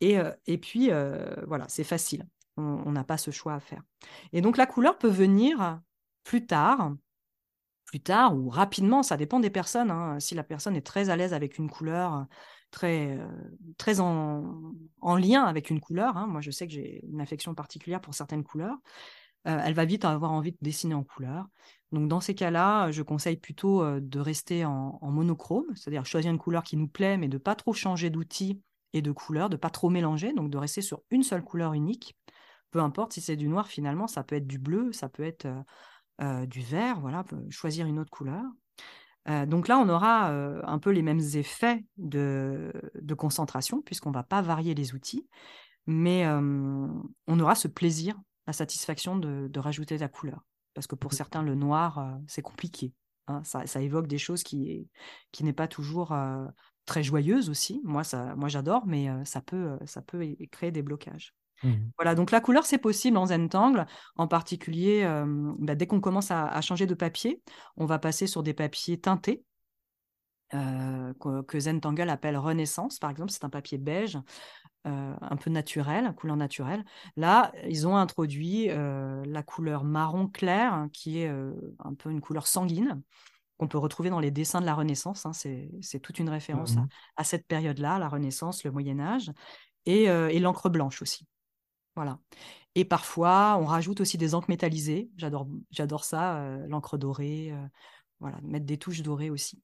[0.00, 2.26] Et, euh, et puis, euh, voilà, c'est facile.
[2.56, 3.82] On n'a pas ce choix à faire.
[4.32, 5.80] Et donc, la couleur peut venir
[6.24, 6.94] plus tard,
[7.86, 9.90] plus tard ou rapidement, ça dépend des personnes.
[9.90, 10.20] Hein.
[10.20, 12.26] Si la personne est très à l'aise avec une couleur,
[12.70, 13.26] très, euh,
[13.78, 16.26] très en, en, lien avec une couleur, hein.
[16.26, 18.76] moi je sais que j'ai une affection particulière pour certaines couleurs,
[19.44, 21.48] elle va vite avoir envie de dessiner en couleur.
[21.92, 26.62] Donc dans ces cas-là, je conseille plutôt de rester en, monochrome, c'est-à-dire choisir une couleur
[26.62, 28.60] qui nous plaît, mais de pas trop changer d'outil
[28.92, 32.16] et de couleur, de pas trop mélanger, donc de rester sur une seule couleur unique.
[32.70, 35.48] Peu importe si c'est du noir, finalement, ça peut être du bleu, ça peut être
[36.46, 38.44] du vert, voilà, choisir une autre couleur.
[39.46, 42.72] donc là, on aura un peu les mêmes effets de,
[43.16, 45.26] concentration, puisqu'on ne va pas varier les outils,
[45.86, 48.16] mais on aura ce plaisir,
[48.50, 51.16] la satisfaction de rajouter la couleur parce que pour mmh.
[51.16, 52.92] certains, le noir, euh, c'est compliqué.
[53.26, 53.42] Hein.
[53.44, 54.88] Ça, évoque des choses qui,
[55.32, 56.46] qui n'est pas toujours euh,
[56.86, 57.80] très joyeuse aussi.
[57.84, 61.34] Moi, ça, moi j'adore, mais euh, ça, peut, ça peut créer des blocages.
[61.62, 61.74] Mmh.
[61.98, 63.86] Voilà, donc la couleur, c'est possible en Zentangle,
[64.16, 65.04] en particulier
[65.58, 67.42] bah, dès qu'on commence à, changer de papier,
[67.76, 69.44] on va passer sur des papiers teintés.
[70.50, 74.18] Que, que Zentangle appelle Renaissance, par exemple, c'est un papier beige
[74.86, 76.86] euh, un peu naturel, couleur naturelle.
[77.16, 82.10] Là, ils ont introduit euh, la couleur marron clair, hein, qui est euh, un peu
[82.10, 83.02] une couleur sanguine,
[83.58, 85.26] qu'on peut retrouver dans les dessins de la Renaissance.
[85.26, 85.34] Hein.
[85.34, 89.30] c'est toute une référence mmh à, cette période-là, la Renaissance, le Moyen Âge,
[89.84, 90.08] et,
[90.40, 91.26] l'encre blanche aussi.
[91.94, 92.18] Voilà.
[92.74, 95.10] Et parfois, on rajoute aussi des encres métallisées.
[95.18, 97.52] J'adore, j'adore ça, l'encre dorée.
[98.18, 99.60] voilà, mettre des touches dorées aussi.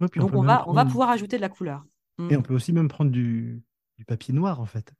[0.00, 1.84] Donc on, va, on va pouvoir ajouter de la couleur.
[2.18, 2.42] Et on mmh.
[2.42, 3.62] peut aussi même prendre du,
[3.98, 4.92] du papier noir, en fait.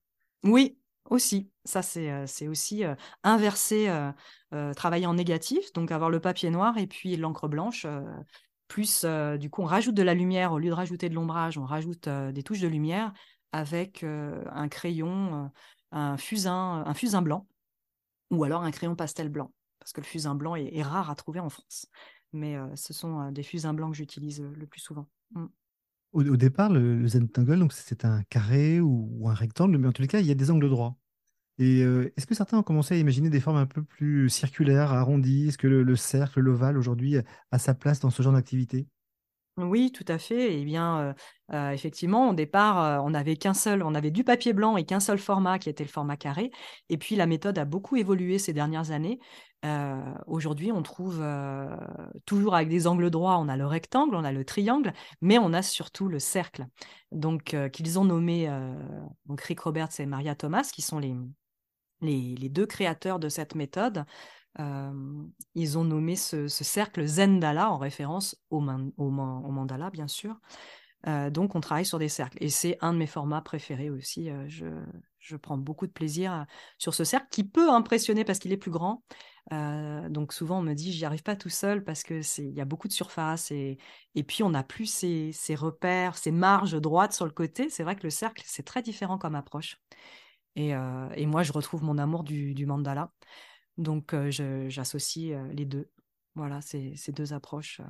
[0.45, 0.79] Oui,
[1.11, 1.51] aussi.
[1.65, 3.89] Ça, c'est euh, aussi euh, inverser,
[4.53, 7.87] euh, travailler en négatif, donc avoir le papier noir et puis l'encre blanche.
[8.69, 9.05] plus,
[9.39, 12.09] du coup, on rajoute de la lumière au lieu de rajouter de l'ombrage, on rajoute
[12.09, 13.13] des touches de lumière
[13.53, 15.51] avec un crayon,
[15.93, 17.47] un fusain, un fusain blanc,
[18.31, 21.41] ou alors un crayon pastel blanc, parce que le fusain blanc est, rare à trouver
[21.41, 21.87] en France.
[22.37, 25.09] Mais ce sont des fusains blancs que j'utilise le plus souvent.
[25.33, 25.47] Mmh.
[26.13, 30.09] Au, départ, le, Zentangle, donc c'est un carré ou, un rectangle, mais en tous les
[30.09, 30.97] cas, il y a des angles droits.
[31.59, 34.93] Et euh, est-ce que certains ont commencé à imaginer des formes un peu plus circulaires,
[34.93, 35.49] arrondies?
[35.49, 37.17] Est-ce que le, cercle, l'ovale aujourd'hui
[37.51, 38.87] a sa place dans ce genre d'activité?
[39.59, 40.59] Oui, tout à fait.
[40.59, 41.13] Eh bien, euh,
[41.53, 45.01] euh, effectivement, au départ, on n'avait qu'un seul, on avait du papier blanc et qu'un
[45.01, 46.51] seul format qui était le format carré.
[46.89, 49.19] Et puis, la méthode a beaucoup évolué ces dernières années.
[50.27, 51.25] Aujourd'hui, on trouve
[52.25, 55.53] toujours avec des angles droits, on a le rectangle, on a le triangle, mais on
[55.53, 56.67] a surtout le cercle.
[57.13, 58.49] Donc, qu'ils ont nommé
[59.27, 64.05] donc Rick Roberts et Maria Thomas, qui sont les, deux créateurs de cette méthode.
[65.55, 70.41] ils ont nommé ce, cercle Zendala en référence au, mandala, bien sûr.
[71.07, 72.39] Donc, on travaille sur des cercles.
[72.41, 74.29] Et c'est un de mes formats préférés aussi.
[74.49, 74.67] je,
[75.27, 76.47] je prends beaucoup de plaisir
[76.79, 79.03] sur ce cercle qui peut impressionner parce qu'il est plus grand.
[79.53, 82.55] Euh, donc souvent on me dit j'y arrive pas tout seul parce que c'est il
[82.55, 83.79] y a beaucoup de surface et,
[84.17, 87.69] et puis on n'a plus ces, ces, repères, ces marges droites sur le côté.
[87.71, 89.79] C'est vrai que le cercle c'est très différent comme approche.
[90.57, 93.13] Et, euh, et, moi je retrouve mon amour du, du mandala.
[93.79, 94.31] Donc euh,
[94.69, 95.91] j'associe les deux.
[96.35, 97.81] Voilà, ces, ces deux approches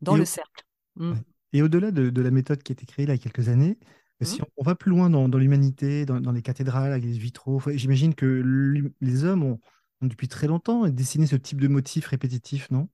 [0.00, 0.64] dans le cercle.
[0.96, 1.14] Mmh.
[1.52, 3.78] Et au-delà de, de, la méthode qui a été créée il y a quelques années,
[4.20, 4.24] Mmh.
[4.24, 8.82] Si on, va plus loin dans, l'humanité, dans, les cathédrales, avec les vitraux, j'imagine que
[9.00, 9.60] les hommes ont,
[10.00, 12.88] depuis très longtemps dessiné ce type de motif répétitif, non?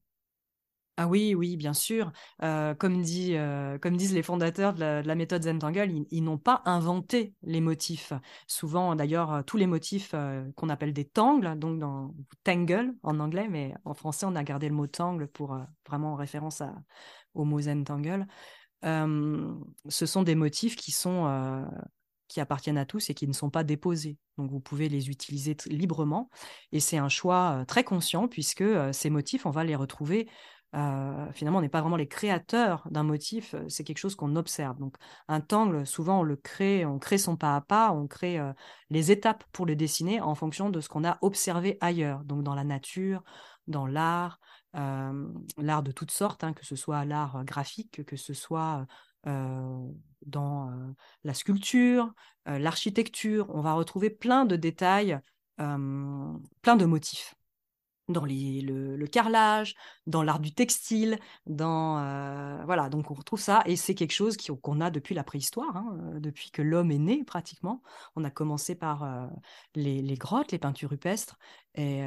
[0.96, 2.12] Ah oui, oui, bien sûr.
[2.40, 3.36] Comme, dit,
[3.80, 8.12] comme disent les fondateurs de la, méthode Zentangle, ils, n'ont pas inventé les motifs.
[8.46, 10.14] Souvent, d'ailleurs, tous les motifs
[10.56, 14.68] qu'on appelle des tangles, donc dans tangle en anglais, mais en français, on a gardé
[14.68, 16.74] le mot tangle pour vraiment en référence à,
[17.34, 18.26] au mot Zentangle
[18.84, 21.64] ce sont des motifs qui sont
[22.28, 24.18] qui appartiennent à tous et qui ne sont pas déposés.
[24.38, 26.30] Donc vous pouvez les utiliser librement
[26.72, 30.28] et c'est un choix très conscient puisque ces motifs, on va les retrouver.
[31.32, 34.78] Finalement, on n'est pas vraiment les créateurs d'un motif, c'est quelque chose qu'on observe.
[34.78, 34.96] Donc
[35.28, 38.40] un tangle, souvent on le crée, on crée son pas à pas, on crée
[38.90, 42.56] les étapes pour le dessiner en fonction de ce qu'on a observé ailleurs, donc dans
[42.56, 43.22] la nature,
[43.68, 44.40] dans l'art,
[44.72, 48.84] l'art de toutes sortes, hein, que ce soit l'art graphique, que ce soit
[49.24, 50.70] dans
[51.22, 52.12] la sculpture,
[52.46, 53.46] l'architecture.
[53.54, 55.20] On va retrouver plein de détails,
[55.56, 57.36] plein de motifs
[58.08, 59.74] dans le, carrelage,
[60.06, 61.94] dans l'art du textile, dans
[62.66, 62.88] voilà.
[62.88, 66.50] Donc on retrouve ça et c'est quelque chose qu'on a depuis la préhistoire, hein, depuis
[66.50, 67.82] que l'homme est né pratiquement.
[68.16, 69.30] On a commencé par
[69.74, 71.38] les, grottes, les peintures rupestres
[71.74, 72.02] et,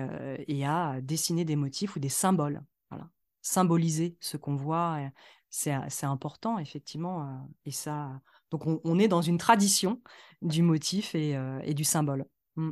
[0.65, 2.61] à dessiner des motifs ou des symboles.
[2.89, 3.09] Voilà,
[3.41, 4.99] symboliser ce qu'on voit
[5.49, 7.23] c'est important, effectivement.
[7.23, 10.01] Euh, et ça, donc on, est dans une tradition
[10.41, 12.25] du motif et, euh, du symbole.
[12.55, 12.71] Mm.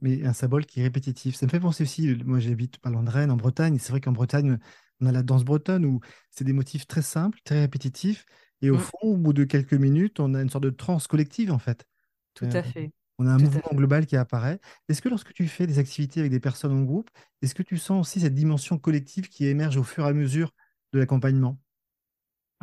[0.00, 1.34] Mais un symbole qui est répétitif.
[1.36, 4.00] Ça me fait penser aussi, moi j'habite pas loin de Rennes, en Bretagne, c'est vrai
[4.00, 4.58] qu'en Bretagne,
[5.00, 6.00] on a la danse bretonne où
[6.30, 8.24] c'est des motifs très simples, très répétitifs,
[8.62, 8.80] et au mm.
[8.80, 11.86] fond, au bout de quelques minutes, on a une sorte de transe collective en fait.
[12.34, 12.92] Tout à euh, fait.
[13.18, 14.60] On a un mouvement global qui apparaît.
[14.88, 17.78] Est-ce que lorsque tu fais des activités avec des personnes en groupe, est-ce que tu
[17.78, 20.52] sens aussi cette dimension collective qui émerge au fur et à mesure
[20.92, 21.58] de l'accompagnement?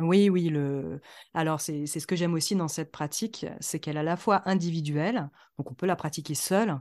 [0.00, 0.52] Oui, oui.
[1.34, 4.42] Alors, c'est ce que j'aime aussi dans cette pratique, c'est qu'elle est à la fois
[4.48, 6.80] individuelle, donc on peut la pratiquer seule,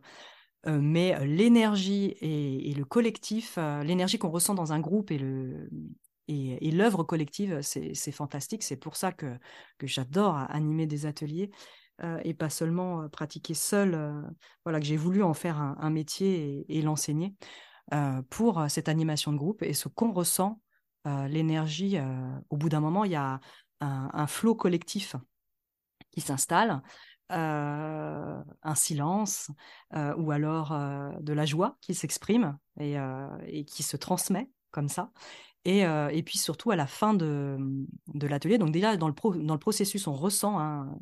[0.66, 5.70] euh, mais l'énergie et, le collectif, euh, l'énergie qu'on ressent dans un groupe et le
[6.30, 8.64] et, l'œuvre collective, c'est fantastique.
[8.64, 9.38] C'est pour ça que,
[9.78, 11.52] que j'adore animer des ateliers
[12.02, 14.24] euh, et pas seulement pratiquer seule.
[14.64, 17.36] voilà, que j'ai voulu en faire un, métier et l'enseigner
[18.30, 20.62] pour cette animation de groupe et ce qu'on ressent
[21.06, 23.40] euh, l'énergie, euh, au bout d'un moment, il y a
[23.82, 25.18] un, flot collectif
[26.12, 26.82] qui s'installe,
[27.34, 29.52] euh, un silence,
[29.94, 30.70] ou alors
[31.20, 32.96] de la joie qui s'exprime et,
[33.66, 35.12] qui se transmet comme ça.
[35.66, 35.84] Et,
[36.26, 37.58] puis surtout à la fin de,
[38.14, 40.98] l'atelier, donc déjà dans le, processus, on ressent hein,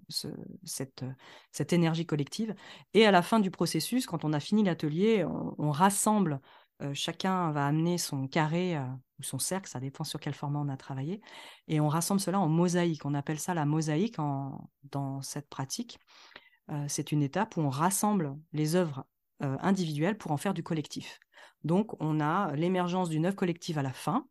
[0.64, 2.56] cette énergie collective.
[2.96, 5.24] Et à la fin du processus, quand on a fini l'atelier,
[5.60, 6.42] on, rassemble
[6.82, 8.86] euh, chacun va amener son carré euh,
[9.20, 11.22] ou son cercle, ça dépend sur quel format on a travaillé,
[11.68, 13.06] et on rassemble cela en mosaïque.
[13.06, 16.00] On appelle ça la mosaïque dans cette pratique.
[16.70, 19.06] Euh, c'est une étape où on rassemble les œuvres
[19.40, 21.20] individuelles pour en faire du collectif.
[21.64, 24.28] Donc, on a l'émergence d'une œuvre collective à la fin,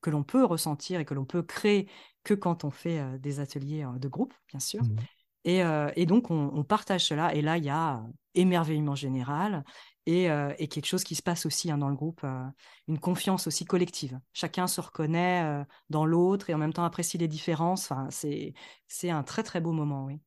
[0.00, 1.86] que l'on peut ressentir et que l'on peut créer
[2.24, 4.82] que quand on fait des ateliers de groupe, bien sûr.
[4.82, 4.96] Mmh.
[5.44, 7.34] Et, donc, on, partage cela.
[7.34, 8.02] Et là, il y a
[8.34, 9.64] émerveillement général
[10.08, 12.44] euh, et, quelque chose qui se passe aussi hein, dans le groupe, euh,
[12.86, 14.18] une confiance aussi collective.
[14.32, 17.90] Chacun se reconnaît euh, dans l'autre et en même temps apprécie les différences.
[17.90, 20.18] Enfin, c'est, un très très beau moment, oui.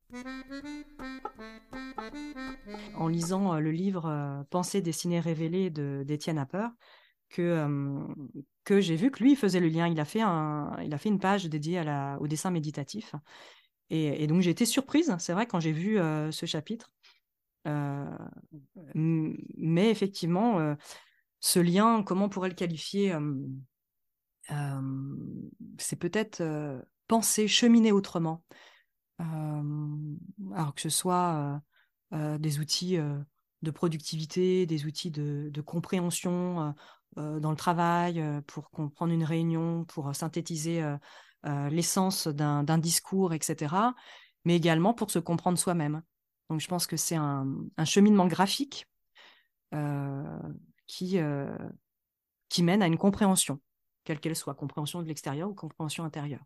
[2.95, 6.67] En lisant le livre Pensée, dessinée, révélée d'Étienne Apper,
[7.30, 7.65] que,
[8.63, 9.88] que j'ai vu que lui faisait le lien.
[9.88, 11.82] Il a fait, un, il a fait une page dédiée
[12.19, 13.15] au dessin méditatif.
[13.94, 15.98] Et, donc j'ai été surprise, c'est vrai, quand j'ai vu
[16.32, 16.90] ce chapitre
[17.68, 18.18] euh,
[18.96, 20.76] mais effectivement, euh,
[21.42, 23.14] ce lien, comment on pourrait le qualifier
[25.78, 26.42] C'est peut-être
[27.08, 28.44] penser, cheminer autrement.
[29.20, 31.62] alors que ce soit
[32.12, 32.98] des outils
[33.62, 36.74] de productivité, des outils de, compréhension
[37.18, 40.82] dans le travail, pour comprendre une réunion, pour synthétiser
[41.44, 43.76] l'essence d'un discours, etc.
[44.46, 46.02] Mais également pour se comprendre soi-même.
[46.52, 47.48] Donc je pense que c'est un,
[47.86, 48.86] cheminement graphique
[49.74, 50.38] euh,
[50.86, 51.56] qui, euh,
[52.50, 53.62] qui mène à une compréhension,
[54.04, 56.44] quelle qu'elle soit, compréhension de l'extérieur ou compréhension intérieure.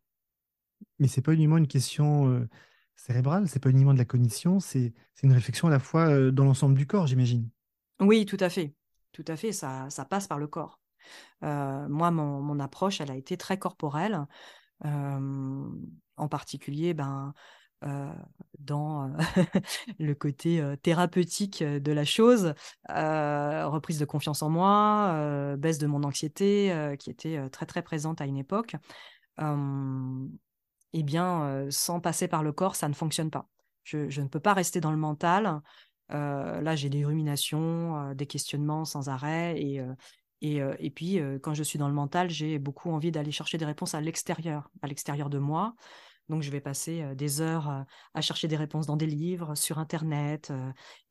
[0.99, 2.47] Mais c'est pas uniquement une question euh,
[2.95, 6.77] cérébrale, c'est pas uniquement de la cognition, c'est une réflexion à la fois dans l'ensemble
[6.77, 7.49] du corps, j'imagine.
[7.99, 8.75] Oui, tout à fait.
[9.11, 10.79] Tout à fait, ça, ça passe par le corps.
[11.41, 14.27] moi, mon, mon, approche, elle a été très corporelle.
[14.83, 17.33] En particulier, ben,
[18.59, 19.11] dans
[19.99, 22.53] le côté thérapeutique de la chose,
[22.87, 28.25] reprise de confiance en moi, baisse de mon anxiété qui était très très présente à
[28.25, 28.75] une époque.
[29.39, 33.49] eh bien, sans passer par le corps, ça ne fonctionne pas.
[33.83, 35.61] Je, je ne peux pas rester dans le mental.
[36.09, 39.81] là, j'ai des ruminations, des questionnements sans arrêt et
[40.53, 43.65] et, et, puis, quand je suis dans le mental, j'ai beaucoup envie d'aller chercher des
[43.65, 45.75] réponses à l'extérieur, à l'extérieur de moi.
[46.29, 50.51] Donc, je vais passer des heures à chercher des réponses dans des livres, sur Internet.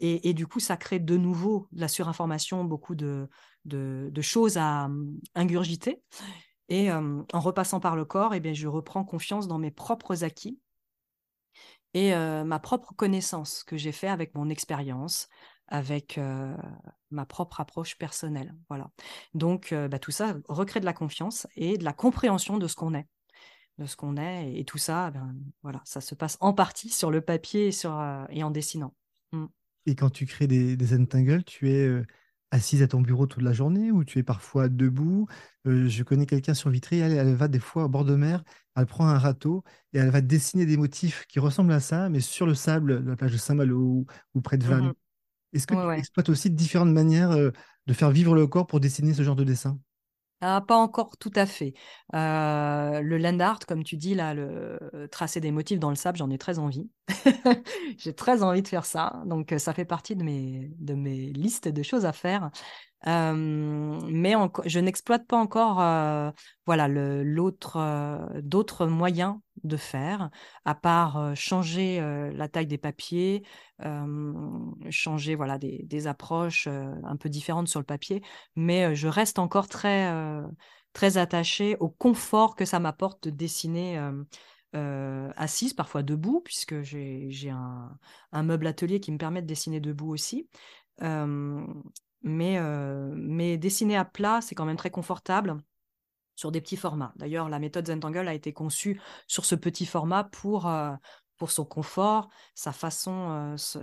[0.01, 3.29] Et, du coup, ça crée de nouveau de la surinformation, beaucoup de,
[4.21, 6.03] choses à mmh, ingurgiter.
[6.69, 10.59] Et en repassant par le corps, eh bien, je reprends confiance dans mes propres acquis
[11.95, 15.29] et ma propre connaissance que j'ai fait avec mon expérience,
[15.69, 16.19] avec
[17.15, 18.55] ma propre approche personnelle.
[18.69, 18.91] Voilà.
[19.33, 22.95] Donc, bah, tout ça recrée de la confiance et de la compréhension de ce qu'on
[22.95, 23.07] est
[23.79, 24.53] de ce qu'on est.
[24.59, 27.99] Et, tout ça, ben, voilà, ça se passe en partie sur le papier et, sur,
[27.99, 28.95] euh, et en dessinant.
[29.33, 29.47] Mm.
[29.87, 32.07] Et quand tu crées des, des tu es euh,
[32.51, 35.27] assise à ton bureau toute la journée ou tu es parfois debout?
[35.67, 38.45] Euh, je connais quelqu'un sur Vitry, elle, va des fois au bord de mer,
[38.77, 42.21] elle prend un râteau et elle va dessiner des motifs qui ressemblent à ça, mais
[42.21, 44.89] sur le sable de la plage de Saint-Malo ou, près de Vannes.
[44.89, 44.95] Mmh
[45.55, 47.51] Est-ce que tu exploites aussi différentes manières euh,
[47.87, 49.79] de faire vivre le corps pour dessiner ce genre de dessin?
[50.41, 51.73] Ah, pas encore tout à fait.
[52.15, 56.19] Euh, le land art, comme tu dis, là, le tracer des motifs dans le sable,
[56.19, 56.91] j'en ai très envie.
[57.99, 59.23] J'ai très envie de faire ça.
[59.25, 62.51] Donc, ça fait partie de mes, de mes listes de choses à faire
[63.07, 65.77] mais je n'exploite pas encore
[66.67, 70.31] voilà l'autre d'autres moyens de faire
[70.65, 72.01] à part changer
[72.35, 73.43] la taille des papiers
[74.91, 78.23] changer voilà des, approches un peu différentes sur le papier
[78.57, 80.11] mais je reste encore très
[80.93, 84.01] très attachée au confort que ça m'apporte de dessiner
[85.37, 90.49] assise, parfois debout, puisque j'ai un, meuble atelier qui me permet de dessiner debout aussi.
[92.25, 92.59] Mais,
[93.15, 95.59] mais dessiner à plat, c'est quand même très confortable
[96.37, 97.13] sur des petits formats.
[97.17, 100.73] D'ailleurs, la méthode Zentangle a été conçue sur ce petit format pour,
[101.37, 103.55] pour son confort, sa façon.
[103.59, 103.79] Ce,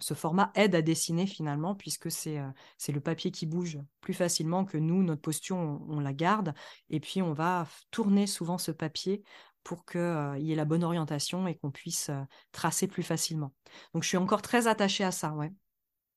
[0.00, 2.42] ce, format aide à dessiner finalement, puisque c'est
[2.88, 6.54] le papier qui bouge plus facilement que nous, notre posture, on, la garde.
[6.90, 9.22] Et puis, on va tourner souvent ce papier
[9.62, 12.10] pour qu'il y ait la bonne orientation et qu'on puisse
[12.50, 13.52] tracer plus facilement.
[13.94, 15.52] Donc, je suis encore très attachée à ça, ouais.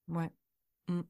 [0.10, 0.32] Ouais.
[0.88, 1.02] Mmh.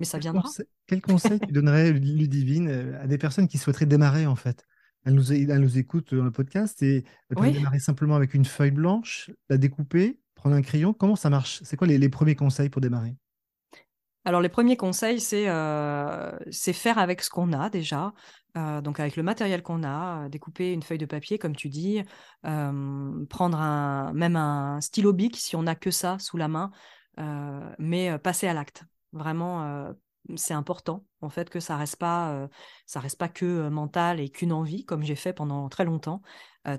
[0.00, 0.48] Mais ça viendra.
[0.86, 4.66] quel conseil tu donnerais, Ludivine, euh, à des personnes qui souhaiteraient démarrer en fait?
[5.04, 8.70] Elles nous, nous écoutent dans le podcast et elles peuvent démarrer simplement avec une feuille
[8.70, 10.92] blanche, la découper, prendre un crayon.
[10.92, 11.60] Comment ça marche?
[11.64, 13.14] C'est quoi les, premiers conseils pour démarrer?
[14.26, 18.12] Alors les premiers conseils, c'est euh, faire avec ce qu'on a déjà,
[18.58, 22.02] euh, donc avec le matériel qu'on a, découper une feuille de papier comme tu dis,
[22.42, 26.70] prendre un, même un stylo bic si on n'a que ça sous la main,
[27.78, 28.84] mais passer à l'acte.
[29.12, 29.92] Vraiment,
[30.36, 32.48] c'est important en fait que ça reste pas,
[32.86, 36.22] ça reste pas que mental et qu'une envie comme j'ai fait pendant très longtemps.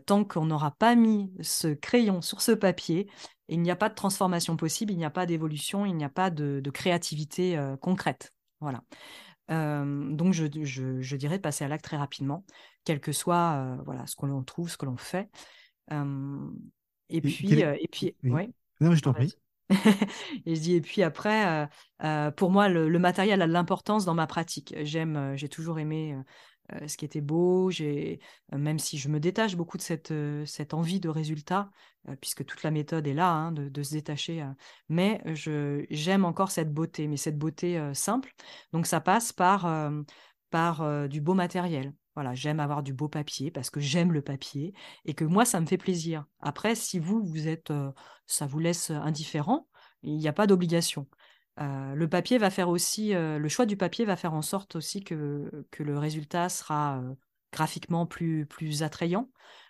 [0.06, 3.10] tant qu'on n'aura pas mis ce crayon sur ce papier,
[3.50, 6.10] il n'y a pas de transformation possible, il n'y a pas d'évolution, il n'y a
[6.10, 8.34] pas de, créativité concrète.
[8.60, 8.84] Voilà.
[9.50, 12.46] donc je, je, dirais passer à l'acte très rapidement,
[12.86, 15.30] quel que soit voilà ce que l'on trouve, ce que l'on fait.
[15.90, 18.54] et, puis, et puis, oui.
[18.80, 19.36] Non, je t'en prie.
[20.46, 21.68] et je dis, et puis après, euh,
[22.04, 24.76] euh, pour moi, le, matériel a de l'importance dans ma pratique.
[24.84, 26.16] J'aime, euh, j'ai toujours aimé
[26.88, 28.22] ce qui était beau, j'ai,
[28.54, 30.14] même si je me détache beaucoup de cette,
[30.46, 31.70] cette envie de résultat,
[32.22, 34.48] puisque toute la méthode est là, hein, de, se détacher,
[34.88, 38.34] mais je, j'aime encore cette beauté, mais cette beauté simple.
[38.72, 39.70] Donc ça passe par,
[40.50, 41.94] par du beau matériel.
[42.16, 44.74] Voilà, j'aime avoir du beau papier parce que j'aime le papier
[45.06, 46.26] et que moi, ça me fait plaisir.
[46.40, 47.72] Après, si vous, vous êtes,
[48.26, 49.68] ça vous laisse indifférent,
[50.04, 51.08] il n'y a pas d'obligation.
[51.58, 55.66] le papier va faire aussi, le choix du papier va faire en sorte aussi que,
[55.72, 57.02] que le résultat sera
[57.54, 59.30] graphiquement plus, plus attrayant,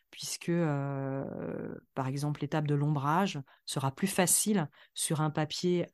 [0.10, 0.52] puisque,
[1.94, 5.86] par exemple, l'étape de l'ombrage sera plus facile sur un papier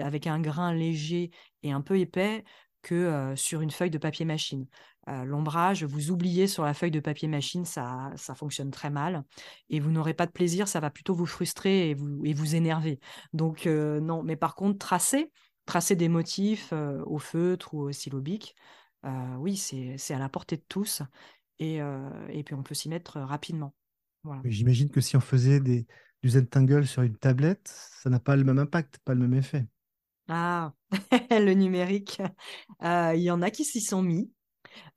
[0.00, 1.30] avec un grain léger
[1.62, 2.44] et un peu épais
[2.82, 4.66] que sur une feuille de papier machine.
[5.06, 9.24] L'ombrage, vous oubliez sur la feuille de papier machine, ça, ça fonctionne très mal
[9.68, 12.54] et vous n'aurez pas de plaisir, ça va plutôt vous frustrer et vous, et vous
[12.54, 13.00] énerver.
[13.32, 15.30] Donc non, mais par contre, tracer,
[15.66, 16.72] tracer des motifs
[17.06, 18.54] au feutre ou au syllabique,
[19.38, 21.02] oui, c'est à la portée de tous
[21.58, 21.80] et,
[22.28, 23.74] et puis on peut s'y mettre rapidement.
[24.44, 25.86] J'imagine que si on faisait des,
[26.22, 29.66] du Zentangle sur une tablette, ça n'a pas le même impact, pas le même effet.
[30.32, 30.72] Ah,
[31.30, 32.22] le numérique.
[32.82, 34.30] Il y en a qui s'y sont mis.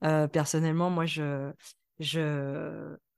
[0.01, 1.51] personnellement, moi, je,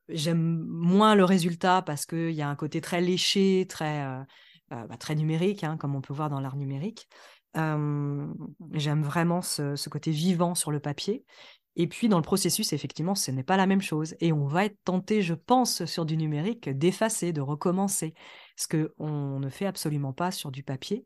[0.08, 4.02] j'aime moins le résultat parce qu'il y a un côté très léché, très,
[4.70, 7.10] bah, très numérique, hein, comme on peut voir dans l'art numérique.
[7.54, 11.26] j'aime vraiment ce, ce, côté vivant sur le papier.
[11.78, 14.16] Et puis, dans le processus, effectivement, ce n'est pas la même chose.
[14.22, 18.14] Et on va être tenté, je pense, sur du numérique, d'effacer, de recommencer,
[18.56, 21.06] ce qu'on ne fait absolument pas sur du papier.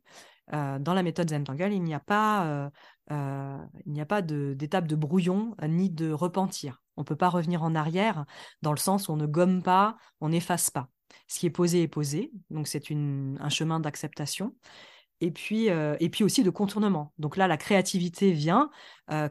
[0.54, 2.70] Euh, dans la méthode Zentangle, il n'y a pas, euh,
[3.12, 6.82] euh, il n'y a pas d'étape de, brouillon ni de repentir.
[6.98, 8.26] On ne peut pas revenir en arrière
[8.62, 10.90] dans le sens où on ne gomme pas, on n'efface pas.
[11.28, 14.56] Ce qui est posé est posé, donc c'est un chemin d'acceptation.
[15.22, 17.14] Et puis, et puis aussi de contournement.
[17.18, 18.70] Donc là, la créativité vient.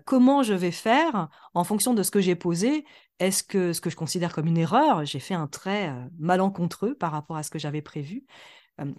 [0.05, 2.85] comment je vais faire en fonction de ce que j'ai posé?
[3.21, 7.13] Est-ce que ce que je considère comme une erreur, j'ai fait un trait malencontreux par
[7.13, 8.25] rapport à ce que j'avais prévu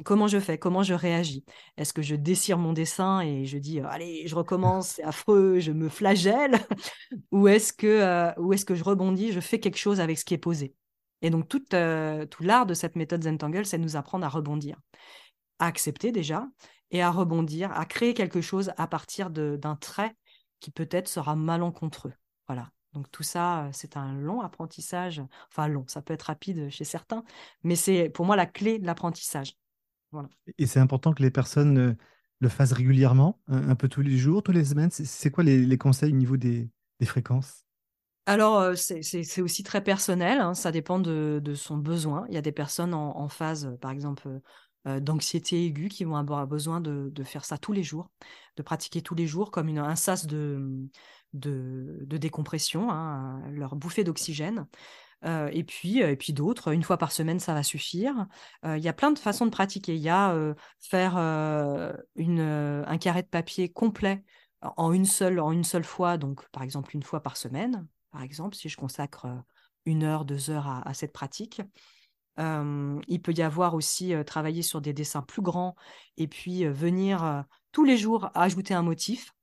[0.03, 0.57] comment je fais?
[0.57, 1.45] Comment je réagis?
[1.77, 5.71] Est-ce que je dessire mon dessin et je dis allez, je recommence, c'est affreux, je
[5.71, 6.59] me flagelle?
[7.31, 10.37] Ou est-ce que, est que je rebondis, je fais quelque chose avec ce qui est
[10.37, 10.73] posé?
[11.21, 14.77] Et donc, tout, tout l'art de cette méthode Zentangle, c'est nous apprendre à rebondir,
[15.59, 16.47] à accepter déjà,
[16.91, 20.15] et à rebondir, à créer quelque chose à partir d'un trait
[20.59, 22.13] qui peut-être sera malencontreux.
[22.47, 22.71] Voilà.
[22.93, 25.21] Donc tout ça, c'est un long apprentissage.
[25.49, 27.23] Enfin long, ça peut être rapide chez certains,
[27.63, 29.55] mais c'est pour moi la clé de l'apprentissage.
[30.57, 31.93] Et c'est important que les personnes euh,
[32.39, 34.91] le fassent régulièrement, un, peu tous les jours, tous les semaines.
[34.91, 36.69] C'est quoi les, conseils au niveau des,
[37.03, 37.65] fréquences?
[38.25, 42.25] Alors, euh, c'est aussi très personnel, hein, ça dépend de, son besoin.
[42.29, 44.39] Il y a des personnes en, phase, par exemple,
[44.87, 48.09] euh, d'anxiété aiguë qui vont avoir besoin de, faire ça tous les jours,
[48.55, 50.87] de pratiquer tous les jours comme une, un sas de,
[51.33, 54.65] de, décompression, hein, leur bouffée d'oxygène.
[55.23, 58.27] Et puis, et puis d'autres, une fois par semaine, ça va suffire.
[58.63, 59.95] Il y a plein de façons de pratiquer.
[59.95, 60.33] Il y a
[60.79, 61.17] faire
[62.15, 64.23] une, un carré de papier complet
[64.61, 68.23] en une seule, en une seule fois, donc par exemple une fois par semaine, par
[68.23, 69.27] exemple, si je consacre
[69.85, 71.61] une heure, deux heures à, cette pratique.
[72.37, 75.75] il peut y avoir aussi travailler sur des dessins plus grands
[76.17, 79.33] et puis venir tous les jours ajouter un motif.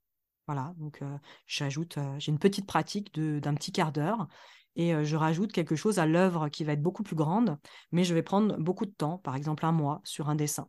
[0.47, 1.01] Voilà, donc
[1.47, 4.29] j'ajoute, j'ai une petite pratique d'un petit quart d'heure
[4.77, 7.59] et je rajoute quelque chose à l'œuvre qui va être beaucoup plus grande,
[7.93, 10.69] mais je vais prendre beaucoup de temps, par exemple un mois sur un dessin.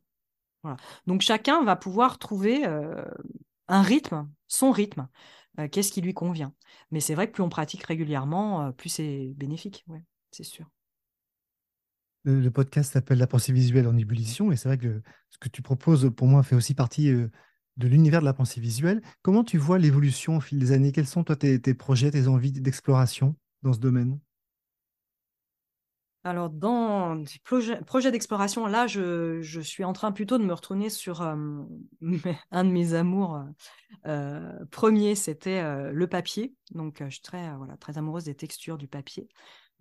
[0.63, 0.77] Voilà.
[1.05, 2.65] Donc chacun va pouvoir trouver
[3.67, 5.07] un rythme, son rythme,
[5.71, 6.53] qu'est-ce qui lui convient.
[6.91, 9.85] Mais c'est vrai que plus on pratique régulièrement, plus c'est bénéfique,
[10.31, 10.65] c'est sûr.
[12.23, 15.61] Le, podcast s'appelle La pensée visuelle en ébullition, et c'est vrai que ce que tu
[15.61, 17.09] proposes, pour moi, fait aussi partie
[17.77, 19.01] de l'univers de la pensée visuelle.
[19.21, 20.91] Comment tu vois l'évolution au fil des années?
[20.91, 23.35] Quels sont, toi, tes projets, tes envies d'exploration?
[23.63, 24.19] Dans ce domaine?
[26.27, 27.39] Alors, dans les
[27.85, 31.35] projets, d'exploration, là, je, suis en train plutôt de me retourner sur euh,
[32.51, 33.41] un de mes amours
[34.05, 36.53] euh, premiers, c'était euh, le papier.
[36.71, 39.29] Donc, je suis très, voilà, très amoureuse des textures du papier.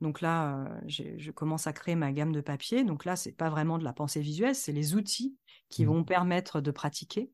[0.01, 2.85] Donc là, je commence à créer ma gamme de papier.
[2.85, 5.37] Donc là, c'est pas vraiment de la pensée visuelle, c'est les outils
[5.70, 5.89] qui mmh.
[5.89, 7.31] vont permettre de pratiquer.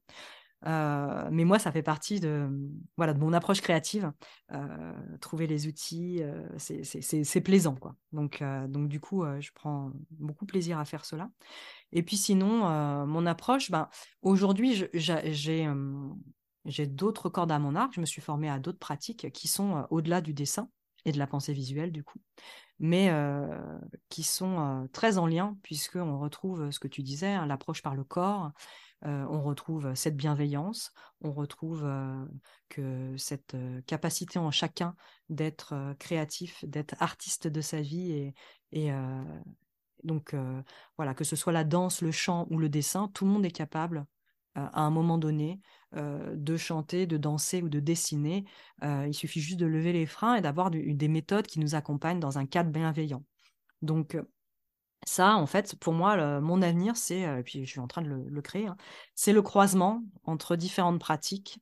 [0.67, 2.49] Euh, mais moi, ça fait partie de,
[2.97, 4.13] voilà, de mon approche créative.
[4.53, 7.75] Euh, trouver les outils, euh, c'est plaisant.
[7.75, 7.97] Quoi.
[8.13, 11.31] Donc, donc, du coup, je prends beaucoup plaisir à faire cela.
[11.93, 13.89] Et puis sinon, mon approche, ben,
[14.23, 17.95] aujourd'hui, j'ai d'autres cordes à mon arc.
[17.95, 20.69] Je me suis formée à d'autres pratiques qui sont au-delà du dessin
[21.05, 22.21] et de la pensée visuelle, du coup,
[22.79, 23.13] mais
[24.09, 28.05] qui sont très en lien, puisqu'on retrouve ce que tu disais, hein, l'approche par le
[28.05, 28.53] corps,
[29.05, 31.89] on retrouve cette bienveillance, on retrouve
[32.69, 34.95] que cette capacité en chacun
[35.29, 38.33] d'être créatif, d'être artiste de sa vie
[38.73, 38.93] et,
[40.05, 40.35] donc
[40.97, 43.51] voilà que ce soit la danse, le chant ou le dessin, tout le monde est
[43.51, 44.07] capable
[44.55, 45.61] à un moment donné
[45.95, 48.45] de chanter, de danser ou de dessiner.
[48.83, 52.39] il suffit juste de lever les freins et d'avoir des méthodes qui nous accompagnent dans
[52.39, 53.25] un cadre bienveillant.
[53.81, 54.17] Donc
[55.05, 58.09] ça, en fait, pour moi, mon avenir, c'est, et puis je suis en train de
[58.09, 58.77] le, créer, hein,
[59.15, 61.61] c'est le croisement entre différentes pratiques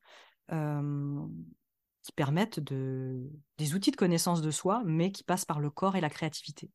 [0.51, 5.97] qui permettent de, des outils de connaissance de soi, mais qui passent par le corps
[5.97, 6.70] et la créativité.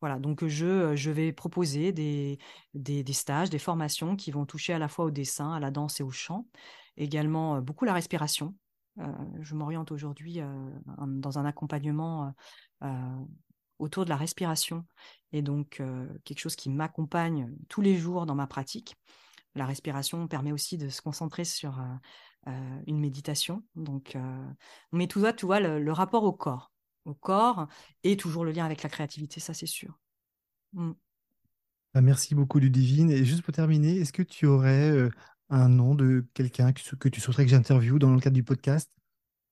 [0.00, 2.38] Voilà, donc je, je vais proposer des,
[2.74, 5.98] des, stages, des formations qui vont toucher à la fois au dessin, à la danse
[5.98, 6.46] et au chant,
[6.96, 8.54] également beaucoup la respiration.
[9.40, 10.40] je m'oriente aujourd'hui
[10.96, 12.32] dans un accompagnement
[13.78, 14.84] autour de la respiration
[15.32, 15.82] et donc
[16.24, 18.96] quelque chose qui m'accompagne tous les jours dans ma pratique.
[19.54, 21.80] La respiration permet aussi de se concentrer sur
[22.86, 23.62] une méditation.
[23.76, 24.16] Donc,
[24.92, 26.72] mais tout ça, tu vois, le, rapport au corps,
[27.04, 27.66] au corps
[28.04, 29.98] et toujours le lien avec la créativité, ça c'est sûr.
[30.72, 30.92] Mmh.
[31.94, 33.10] Bah, merci beaucoup Ludivine.
[33.10, 35.10] Et juste pour terminer, est-ce que tu aurais
[35.50, 38.90] un nom de quelqu'un que, que tu souhaiterais que j'interviewe dans le cadre du podcast?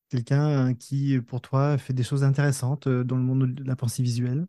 [0.08, 4.46] Quelqu'un qui, pour toi, fait des choses intéressantes dans le monde de la pensée visuelle?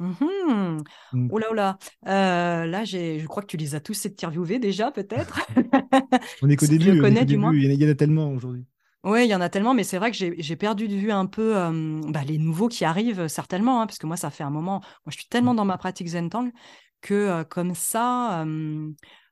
[0.00, 0.82] Mmh.
[1.30, 1.78] Oh là, oh là.
[2.06, 5.40] Euh, là, je crois que tu les as tous interviewés déjà, peut-être.
[6.42, 7.54] on est qu'au début, connais, du moins.
[7.54, 8.64] Il y, en a, tellement aujourd'hui.
[9.04, 11.26] Oui, il y en a tellement, mais c'est vrai que j'ai perdu de vue un
[11.26, 11.54] peu
[12.08, 14.80] bah, les nouveaux qui arrivent, certainement, hein, parce que moi, ça fait un moment.
[14.80, 16.50] Moi, je suis tellement dans ma pratique Zentang
[17.02, 18.44] que, comme ça,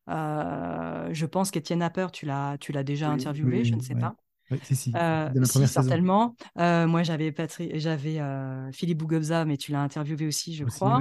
[0.06, 4.16] je pense qu'Étienne Apper, tu l'as déjà interviewé, je ne sais pas.
[4.50, 4.92] Oui, si, si.
[4.94, 6.34] Euh, certainement.
[6.58, 7.34] Euh, moi, j'avais
[7.74, 11.00] j'avais euh, Philippe Bougobza, mais tu l'as interviewé aussi, je crois.